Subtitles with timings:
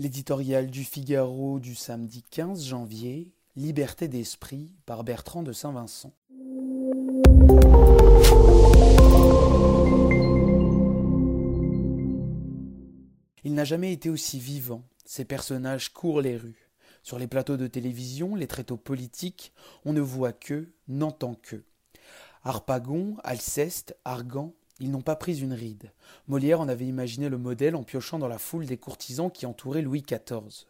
[0.00, 6.14] L'éditorial du Figaro du samedi 15 janvier, Liberté d'esprit par Bertrand de Saint-Vincent.
[13.42, 14.84] Il n'a jamais été aussi vivant.
[15.04, 16.70] Ses personnages courent les rues.
[17.02, 19.52] Sur les plateaux de télévision, les tréteaux politiques,
[19.84, 21.64] on ne voit qu'eux, n'entend qu'eux.
[22.44, 25.92] Harpagon, Alceste, Argan, ils n'ont pas pris une ride.
[26.26, 29.82] Molière en avait imaginé le modèle en piochant dans la foule des courtisans qui entouraient
[29.82, 30.66] Louis XIV.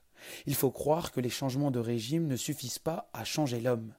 [0.47, 3.93] Il faut croire que les changements de régime ne suffisent pas à changer l'homme.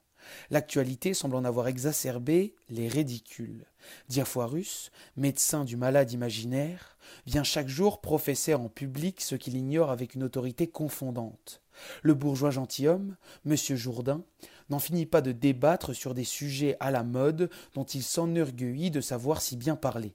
[0.49, 3.65] L'actualité semble en avoir exacerbé les ridicules.
[4.09, 10.15] Diafoirus, médecin du malade imaginaire, vient chaque jour professer en public ce qu'il ignore avec
[10.15, 11.61] une autorité confondante.
[12.01, 13.15] Le bourgeois gentilhomme,
[13.45, 13.55] M.
[13.55, 14.23] Jourdain,
[14.69, 19.01] n'en finit pas de débattre sur des sujets à la mode dont il s'enorgueillit de
[19.01, 20.13] savoir si bien parler.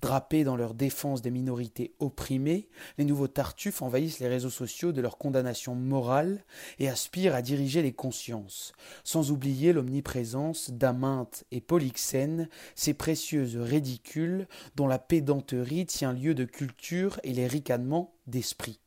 [0.00, 2.68] Drapés dans leur défense des minorités opprimées,
[2.98, 6.44] les nouveaux tartuffes envahissent les réseaux sociaux de leur condamnation morale
[6.78, 8.72] et aspirent à diriger les consciences,
[9.04, 14.46] sans oublier l'omniprésence d'Aminte et Polyxène, ces précieuses ridicules
[14.76, 18.80] dont la pédanterie tient lieu de culture et les ricanements d'esprit.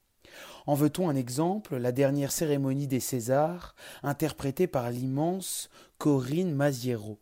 [0.66, 7.20] En veut-on un exemple La dernière cérémonie des Césars, interprétée par l'immense Corinne Maziero.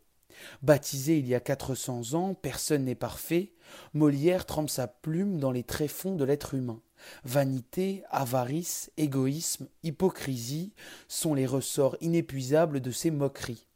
[0.62, 3.52] Baptisé il y a quatre cents ans, personne n'est parfait,
[3.94, 6.80] Molière trempe sa plume dans les tréfonds de l'être humain.
[7.24, 10.72] Vanité, avarice, égoïsme, hypocrisie
[11.08, 13.66] sont les ressorts inépuisables de ces moqueries.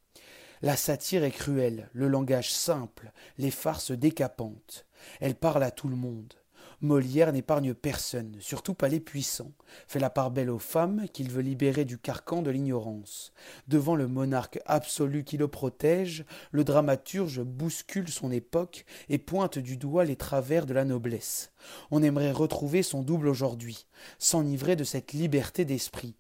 [0.63, 4.87] La satire est cruelle, le langage simple, les farces décapantes.
[5.21, 6.35] Elle parle à tout le monde.
[6.83, 9.53] Molière n'épargne personne, surtout pas les puissants,
[9.89, 13.33] fait la part belle aux femmes qu'il veut libérer du carcan de l'ignorance.
[13.67, 19.79] Devant le monarque absolu qui le protège, le dramaturge bouscule son époque et pointe du
[19.79, 21.51] doigt les travers de la noblesse.
[21.91, 23.87] On aimerait retrouver son double aujourd'hui,
[24.19, 26.15] s'enivrer de cette liberté d'esprit.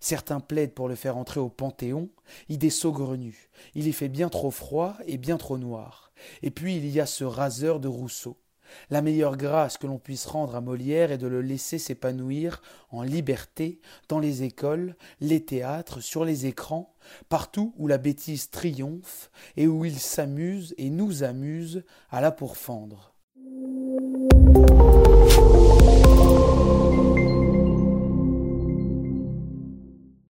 [0.00, 2.10] Certains plaident pour le faire entrer au Panthéon,
[2.48, 3.48] idée saugrenue.
[3.74, 6.12] Il y fait bien trop froid et bien trop noir.
[6.42, 8.36] Et puis il y a ce raseur de Rousseau.
[8.90, 13.02] La meilleure grâce que l'on puisse rendre à Molière est de le laisser s'épanouir en
[13.02, 16.94] liberté dans les écoles, les théâtres, sur les écrans,
[17.28, 23.14] partout où la bêtise triomphe et où il s'amuse et nous amuse à la pourfendre.